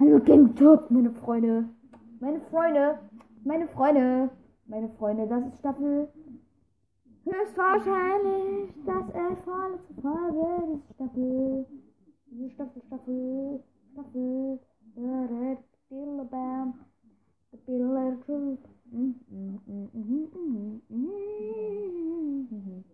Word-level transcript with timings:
Hallo 0.00 0.18
Game 0.18 0.56
Talk, 0.56 0.90
meine 0.90 1.12
Freunde. 1.12 1.68
Meine 2.18 2.40
Freunde. 2.50 2.98
Meine 3.44 3.68
Freunde. 3.68 4.28
Meine 4.66 4.88
Freunde, 4.98 5.28
das 5.28 5.46
ist 5.46 5.58
Staffel. 5.60 6.08
Höchstwahrscheinlich 7.24 8.74
das 8.84 9.04
es 9.08 9.38
vorletzte 9.44 9.94
Folge 10.02 10.66
diese 10.66 10.94
Staffel. 10.94 11.66
Diese 12.26 12.50
Staffel, 12.50 12.82
Staffel, 12.86 13.60
Staffel. 13.92 14.58
Da, 14.96 15.26
da, 15.28 15.58
da, 15.90 16.24
bam. 16.24 16.74
The 17.52 17.58
Bill 17.64 18.18
Truth. 18.26 18.58
Mm, 18.90 19.14
mm, 19.30 19.60
mm, 19.66 19.90
mm, 19.94 20.28
mm, 20.34 20.80
mm, 20.88 20.90
mm, 20.90 22.48
mm. 22.50 22.84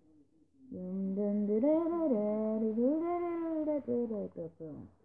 Dun, 0.71 1.14
dun, 1.14 1.46
du, 1.46 1.61
da, 1.61 1.67
da, 1.69 2.09
da, 2.09 2.59
du, 2.61 2.73
da, 2.77 3.14
da, 3.64 3.64
da, 3.64 3.80
da, 3.87 4.07
da, 4.07 4.29
da, 4.35 4.48
da. 4.59 5.00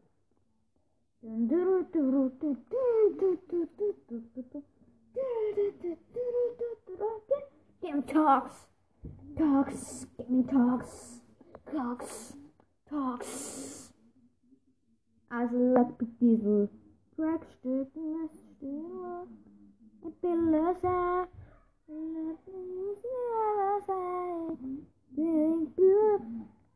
Game 7.81 8.03
talks. 8.03 8.67
Talks. 9.35 10.05
Game 10.17 10.43
talks. 10.43 11.21
Talks. 11.71 12.33
Talks. 12.87 13.91
Also 15.29 15.57
lag 15.73 15.87
mit 15.99 16.21
diesem 16.21 16.69
Trackstück 17.15 17.89
lässt 17.95 18.39
stille. 18.57 19.27
Ich 20.07 20.21
bin 20.21 20.51
löser. 20.51 21.27
Let 21.87 22.37
me 22.47 22.95
say, 23.87 24.57
think 25.15 25.75
good. 25.75 26.21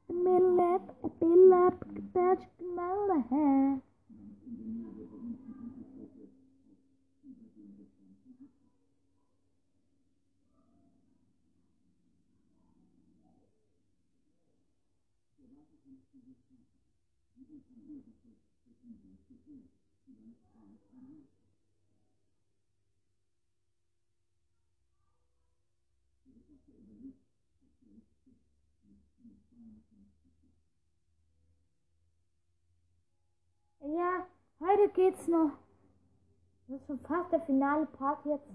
Let 0.08 0.18
me 0.24 0.40
let, 0.58 0.82
be 1.20 1.28
left, 1.28 1.84
touch 2.14 2.44
my 2.60 3.24
hair. 3.30 3.89
Ja, 33.82 34.28
heute 34.60 34.90
geht's 34.94 35.28
noch. 35.28 35.52
Das 36.68 36.80
ist 36.80 36.86
schon 36.86 37.00
fast 37.00 37.32
der 37.32 37.42
finale 37.42 37.86
Part 37.88 38.24
jetzt. 38.26 38.48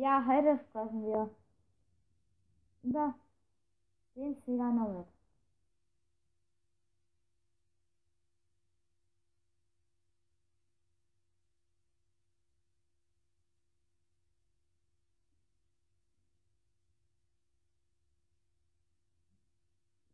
Ja, 0.00 0.24
heute 0.26 0.58
sprechen 0.58 1.04
wir 1.04 1.28
über 2.82 3.14
den 4.16 4.34
Sega 4.46 4.70
Novel. 4.70 5.04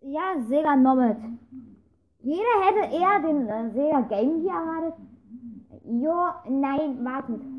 Ja, 0.00 0.40
Sega 0.48 0.74
Nomad. 0.74 1.16
Jeder 2.22 2.42
hätte 2.64 2.92
eher 2.92 3.20
den 3.20 3.48
äh, 3.48 3.70
Sega 3.70 4.00
Game 4.00 4.42
Gear 4.42 4.62
erwartet. 4.62 4.94
Jo, 5.84 6.30
nein, 6.50 7.04
wartet. 7.04 7.55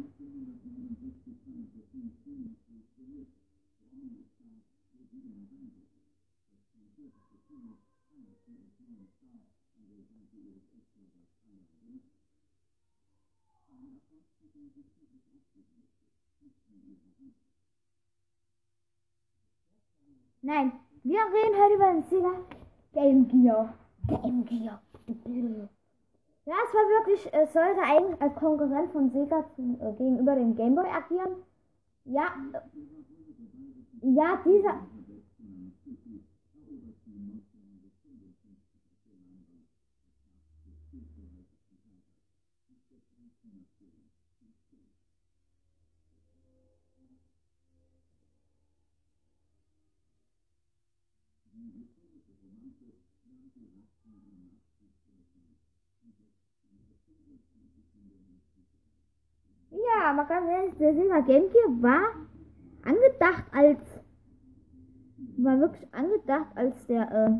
Nein, 20.47 20.71
wir 21.03 21.19
reden 21.19 21.61
heute 21.61 21.75
über 21.75 21.91
den 21.91 22.03
Sega 22.03 22.31
Game 22.93 23.27
Gear. 23.27 23.73
Game 24.07 24.45
Gear. 24.45 24.81
Ja, 26.45 26.53
es 26.65 26.73
war 26.73 26.87
wirklich, 26.87 27.33
es 27.33 27.51
sollte 27.51 27.81
eigentlich 27.81 28.21
als 28.21 28.33
Konkurrent 28.35 28.93
von 28.93 29.09
Sega 29.09 29.39
äh, 29.57 29.91
gegenüber 29.97 30.35
dem 30.35 30.55
Game 30.55 30.75
Boy 30.75 30.85
agieren. 30.87 31.43
Ja, 32.05 32.33
äh, 32.53 32.61
ja, 34.03 34.41
dieser. 34.45 34.87
Ja, 59.71 60.11
aber 60.11 60.25
ganz 60.25 60.49
ehrlich, 60.49 60.77
der 60.77 60.93
Sega 60.93 61.19
Game 61.21 61.49
Gear 61.49 61.81
war 61.81 62.09
angedacht 62.83 63.43
als 63.51 63.79
war 65.37 65.59
wirklich 65.59 65.93
angedacht 65.93 66.47
als 66.55 66.87
der 66.87 67.39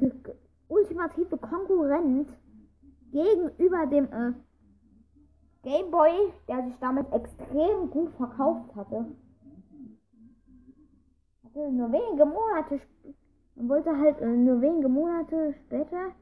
äh, 0.00 0.10
ultimative 0.68 1.36
Konkurrent 1.36 2.28
gegenüber 3.10 3.86
dem 3.86 4.04
äh, 4.12 4.32
Game 5.62 5.90
Boy, 5.90 6.32
der 6.46 6.64
sich 6.64 6.76
damit 6.80 7.12
extrem 7.12 7.90
gut 7.90 8.12
verkauft 8.12 8.74
hatte. 8.76 9.06
Hatte 11.44 11.72
nur 11.72 11.90
wenige 11.90 12.24
Monate 12.24 12.76
sp- 12.78 13.14
man 13.58 13.68
wollte 13.68 13.98
halt 13.98 14.20
äh, 14.20 14.36
nur 14.36 14.60
wenige 14.60 14.88
Monate 14.88 15.54
später 15.66 16.12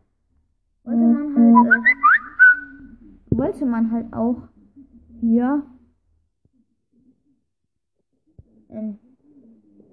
wollte 0.85 1.01
man 1.01 1.37
halt 1.37 1.69
äh, 1.69 3.39
wollte 3.39 3.67
man 3.67 3.91
halt 3.91 4.13
auch 4.13 4.49
hier 5.21 5.63
ähm, 8.71 8.99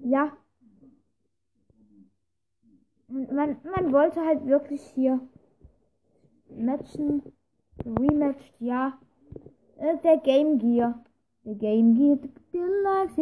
ja. 0.02 0.32
Und 3.08 3.32
man, 3.32 3.56
man 3.64 3.92
wollte 3.92 4.20
halt 4.20 4.46
wirklich 4.46 4.82
hier 4.94 5.20
matchen 6.48 7.22
rematched 7.84 8.60
ja. 8.60 8.98
Äh, 9.76 9.98
der 10.02 10.18
Game 10.18 10.58
Gear. 10.58 11.04
Der 11.44 11.54
Game 11.54 11.94
Gear 11.94 12.18
der 12.52 12.66
likes 12.66 13.16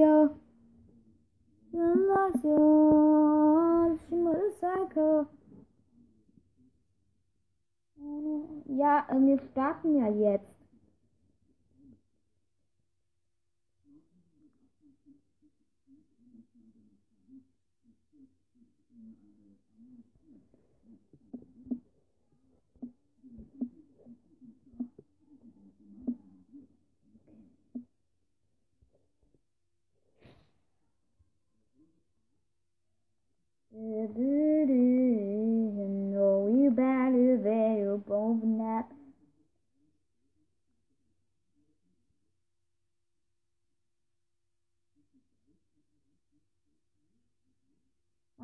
ja, 8.67 9.07
wir 9.09 9.39
starten 9.53 9.97
ja 9.97 10.09
jetzt. 10.09 10.62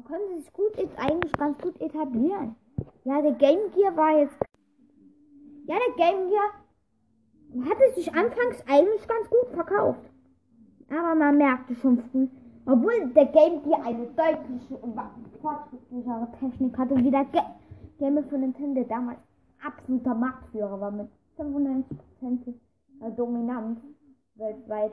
Konnte 0.08 0.40
sich 0.40 0.52
gut 0.52 0.72
eigentlich 0.96 1.32
ganz 1.32 1.58
gut 1.58 1.80
etablieren. 1.80 2.56
Ja, 3.04 3.20
der 3.20 3.32
Game 3.32 3.70
Gear 3.74 3.96
war 3.96 4.18
jetzt. 4.18 4.36
Ja, 5.66 5.76
der 5.76 5.94
Game 5.96 6.30
Gear 6.30 7.68
hatte 7.68 7.94
sich 7.94 8.12
anfangs 8.14 8.62
eigentlich 8.66 9.06
ganz 9.06 9.28
gut 9.28 9.48
verkauft. 9.52 10.00
Aber 10.90 11.14
man 11.14 11.36
merkte 11.36 11.74
schon 11.74 11.98
früh, 12.10 12.28
Obwohl 12.64 13.08
der 13.14 13.26
Game 13.26 13.62
Gear 13.62 13.82
eine 13.84 14.06
deutlich 14.06 14.62
fortschrittlichere 15.42 16.28
Technik 16.40 16.78
hatte, 16.78 16.96
wie 16.96 17.10
der 17.10 17.24
Ge 17.26 17.40
Game 17.98 18.22
für 18.24 18.38
Nintendo 18.38 18.84
damals 18.84 19.18
absoluter 19.64 20.14
Marktführer 20.14 20.80
war 20.80 20.90
mit 20.90 21.08
95% 21.36 22.54
Dominanz 23.16 23.80
weltweit. 24.36 24.92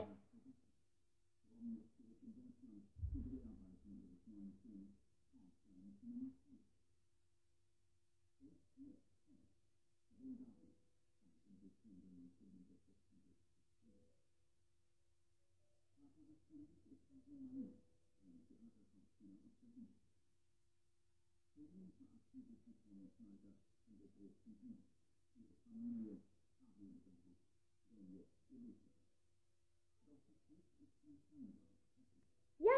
Ja, 32.58 32.72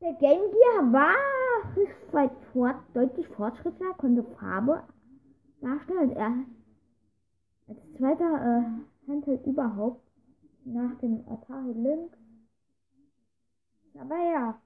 der 0.00 0.12
Game 0.14 0.50
Gear 0.50 0.92
war 0.92 1.34
weit 2.14 2.30
fort, 2.52 2.76
deutlich 2.94 3.26
fortschrittlicher, 3.28 3.92
konnte 3.94 4.22
Farbe 4.38 4.84
darstellen. 5.60 6.12
Er 6.12 6.32
als 7.66 7.78
zweiter 7.98 8.24
äh, 8.24 9.10
Handheld 9.10 9.44
überhaupt 9.46 10.00
nach 10.64 10.94
dem 11.00 11.24
Atari 11.28 11.72
Lynx. 11.72 12.23
Aber 13.98 14.16
ja, 14.16 14.58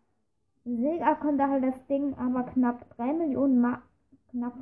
Sega 0.65 1.15
konnte 1.17 1.49
halt 1.49 1.65
das 1.65 1.87
Ding 1.89 2.15
aber 2.19 2.45
knapp 2.45 2.85
3 2.97 3.13
Millionen 3.13 3.61
Mal, 3.61 3.83
knapp 4.31 4.55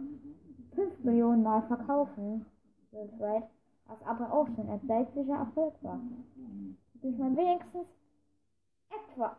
5 0.74 0.98
Millionen 1.04 1.42
Mal 1.42 1.62
verkaufen 1.62 2.46
weltweit, 2.90 3.44
was 3.86 4.02
aber 4.06 4.32
auch 4.32 4.46
schon 4.46 4.68
ein 4.68 4.86
deutlicher 4.86 5.36
Erfolg 5.36 5.74
war. 5.82 6.00
Durch 6.94 7.18
man 7.18 7.36
wenigstens 7.36 7.86
etwa, 8.90 9.36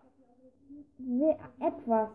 etwas 1.60 2.10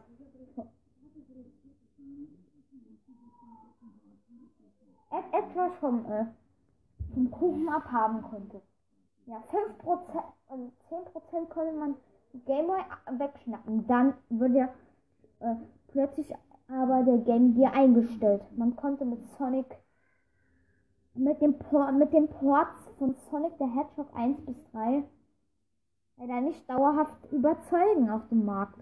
etwas 5.33 5.73
vom, 5.81 6.05
äh, 6.11 6.27
vom 7.15 7.31
Kuchen 7.31 7.69
abhaben 7.69 8.23
konnte. 8.23 8.61
Ja, 9.27 9.43
5%, 9.51 10.25
also 10.49 10.73
10% 10.89 11.51
konnte 11.51 11.73
man 11.73 11.95
Gameboy 12.47 12.81
wegschnappen. 13.19 13.87
Dann 13.87 14.15
wird 14.29 14.55
ja 14.55 14.69
äh, 15.41 15.57
plötzlich 15.89 16.33
aber 16.69 17.03
der 17.03 17.19
Game 17.19 17.55
Gear 17.55 17.73
eingestellt. 17.75 18.43
Man 18.57 18.77
konnte 18.77 19.05
mit 19.05 19.21
Sonic 19.39 19.67
mit 21.15 21.43
dem 21.43 21.59
Por 21.59 21.93
mit 21.93 22.13
den 22.13 22.29
Ports 22.29 22.89
von 22.99 23.15
Sonic 23.31 23.53
the 23.59 23.67
Hedgehog 23.67 24.09
1 24.15 24.41
bis 24.47 24.57
3 24.73 25.05
leider 26.17 26.41
nicht 26.41 26.69
dauerhaft 26.69 27.31
überzeugen 27.33 28.11
auf 28.11 28.27
dem 28.29 28.45
Markt. 28.45 28.79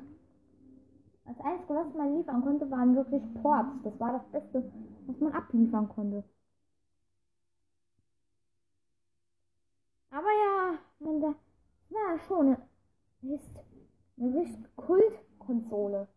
Das 1.25 1.41
Einzige, 1.41 1.75
was 1.75 1.94
man 1.94 2.17
liefern 2.17 2.43
konnte, 2.43 2.70
waren 2.70 2.97
wirklich 2.97 3.23
Ports. 3.43 3.70
Das 3.85 3.99
war 4.00 4.12
das 4.12 4.25
Beste, 4.31 4.70
was 5.06 5.20
man 5.20 5.32
abliefern 5.32 5.88
konnte. 5.88 6.25
Aber 10.11 10.26
ja, 10.26 10.79
man, 10.99 11.20
das 11.20 11.35
war 11.91 12.19
schon 12.26 12.56
ist 13.22 13.50
eine 14.19 14.34
richtige 14.34 14.69
Kultkonsole. 14.76 16.08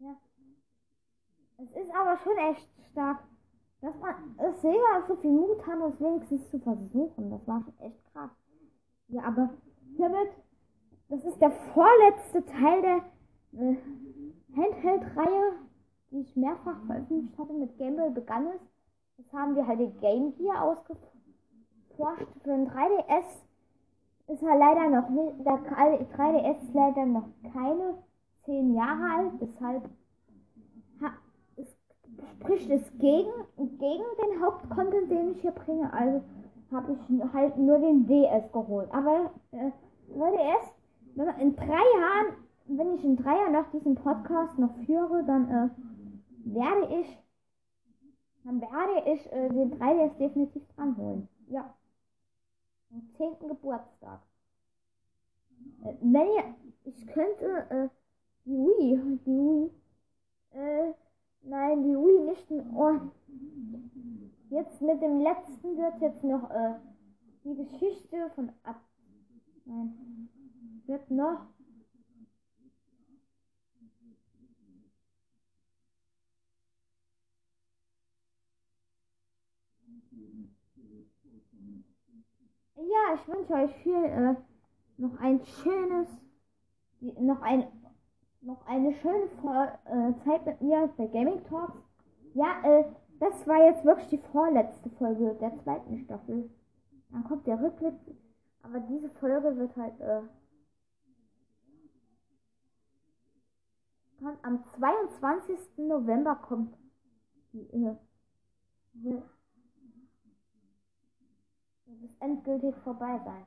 Ja. 0.00 0.16
Es 1.58 1.70
ist 1.72 1.94
aber 1.94 2.18
schon 2.22 2.38
echt 2.38 2.66
stark, 2.90 3.22
dass 3.80 3.98
man 4.00 4.14
es 4.38 4.60
Sega 4.60 5.06
so 5.08 5.16
viel 5.16 5.30
Mut 5.30 5.66
haben, 5.66 5.82
es 5.82 6.00
wenigstens 6.00 6.50
zu 6.50 6.58
versuchen. 6.58 7.30
Das 7.30 7.46
war 7.46 7.62
schon 7.62 7.78
echt 7.80 8.12
krass. 8.12 8.30
Ja, 9.08 9.22
aber 9.24 9.50
hiermit, 9.96 10.30
das 11.08 11.24
ist 11.24 11.40
der 11.40 11.50
vorletzte 11.50 12.44
Teil 12.44 12.82
der 12.82 13.02
äh, 13.60 13.76
Handheld-Reihe, 14.54 15.52
die 16.10 16.20
ich 16.20 16.36
mehrfach 16.36 16.76
veröffentlicht 16.86 17.38
hatte. 17.38 17.52
Mit 17.52 17.76
Game 17.78 17.96
begann 18.14 18.46
es. 18.48 18.60
Jetzt 19.16 19.32
haben 19.32 19.56
wir 19.56 19.66
halt 19.66 19.80
den 19.80 19.98
Game 20.00 20.34
Gear 20.36 20.62
ausgeforscht. 20.62 22.28
Für 22.42 22.52
ein 22.52 22.68
3DS 22.68 23.24
ist 24.28 24.42
er 24.42 24.56
leider 24.56 24.88
noch 24.88 25.08
nicht, 25.10 25.44
der 25.44 25.58
3DS 25.58 26.62
ist 26.62 26.74
leider 26.74 27.04
noch 27.04 27.28
keine 27.52 27.98
10 28.44 28.74
Jahre 28.74 29.16
alt, 29.16 29.32
deshalb 29.40 29.90
spricht 32.36 32.70
es 32.70 32.82
gegen, 32.98 33.32
gegen 33.56 33.78
den 33.78 34.42
Hauptcontent, 34.42 35.10
den 35.10 35.32
ich 35.32 35.40
hier 35.40 35.52
bringe. 35.52 35.92
Also 35.92 36.22
habe 36.72 36.92
ich 36.92 37.32
halt 37.32 37.56
nur 37.56 37.78
den 37.78 38.06
DS 38.06 38.50
geholt. 38.52 38.88
Aber 38.92 39.32
äh, 39.52 39.70
3DS, 40.12 40.72
wenn 41.14 41.26
man 41.26 41.40
in 41.40 41.56
drei 41.56 41.66
Jahren, 41.66 42.36
wenn 42.66 42.94
ich 42.94 43.04
in 43.04 43.16
drei 43.16 43.34
Jahren 43.36 43.52
noch 43.52 43.70
diesen 43.70 43.94
Podcast 43.94 44.58
noch 44.58 44.74
führe, 44.86 45.24
dann 45.24 45.50
äh, 45.50 45.68
werde 46.44 47.00
ich, 47.00 47.18
dann 48.44 48.60
werde 48.60 49.10
ich 49.10 49.32
äh, 49.32 49.48
den 49.48 49.78
3DS 49.78 50.16
definitiv 50.18 50.62
dran 50.74 50.96
holen. 50.96 51.28
Ja. 51.48 51.74
Am 52.92 53.02
10. 53.16 53.48
Geburtstag. 53.48 54.20
Äh, 55.84 55.94
wenn 56.00 56.26
ihr, 56.26 56.54
ich 56.84 57.06
könnte 57.08 57.66
äh, 57.70 57.88
die 58.44 58.56
Wii, 58.56 59.18
die 59.24 59.30
Wii, 59.30 59.70
äh, 60.52 60.92
Nein, 61.42 61.82
die 61.82 61.96
Wii 61.96 62.30
nicht. 62.30 62.50
Oh. 62.74 63.00
Jetzt 64.50 64.82
mit 64.82 65.00
dem 65.00 65.20
letzten 65.20 65.76
wird 65.76 66.00
jetzt 66.00 66.24
noch 66.24 66.50
äh, 66.50 66.74
die 67.44 67.54
Geschichte 67.56 68.30
von 68.34 68.52
ab. 68.62 68.80
Nein. 69.64 70.28
Wird 70.86 71.10
noch. 71.10 71.46
Ja, 82.76 83.14
ich 83.14 83.28
wünsche 83.28 83.52
euch 83.52 83.74
viel 83.82 84.04
äh, 84.04 84.34
noch 84.96 85.18
ein 85.20 85.44
schönes, 85.44 86.08
noch 87.00 87.42
ein 87.42 87.79
noch 88.42 88.66
eine 88.66 88.94
schöne 88.94 89.28
äh, 89.84 90.24
Zeit 90.24 90.46
mit 90.46 90.60
mir 90.60 90.88
bei 90.96 91.06
Gaming 91.06 91.44
Talks. 91.44 91.76
Ja, 92.34 92.62
äh, 92.64 92.84
das 93.18 93.46
war 93.46 93.64
jetzt 93.66 93.84
wirklich 93.84 94.08
die 94.08 94.30
vorletzte 94.32 94.88
Folge 94.90 95.34
der 95.40 95.56
zweiten 95.58 95.98
Staffel. 95.98 96.50
Dann 97.10 97.24
kommt 97.24 97.46
der 97.46 97.60
Rückblick. 97.60 97.94
Aber 98.62 98.80
diese 98.80 99.10
Folge 99.10 99.56
wird 99.56 99.76
halt 99.76 100.00
äh, 100.00 100.22
kommt 104.22 104.44
am 104.44 104.64
22. 104.78 105.58
November 105.78 106.36
kommt 106.36 106.76
die 107.52 107.66
äh, 107.72 107.96
wird 108.92 109.24
endgültig 112.20 112.74
vorbei 112.84 113.20
sein. 113.24 113.46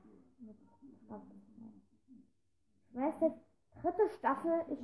Ich 2.90 2.96
weiß 2.96 3.14
jetzt 3.22 3.53
dritte 3.84 4.10
Staffel. 4.18 4.52
Ich 4.70 4.80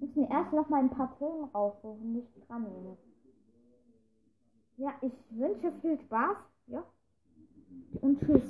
muss 0.00 0.14
mir 0.14 0.30
erst 0.30 0.52
noch 0.52 0.68
mal 0.68 0.80
ein 0.80 0.90
paar 0.90 1.16
Themen 1.18 1.44
raussuchen, 1.54 2.14
die 2.14 2.46
dran 2.46 2.62
nehme. 2.62 2.96
Ja, 4.76 4.92
ich 5.00 5.12
wünsche 5.30 5.72
viel 5.80 5.98
Spaß. 6.00 6.36
Ja. 6.66 6.84
und 8.00 8.20
tschüss. 8.20 8.42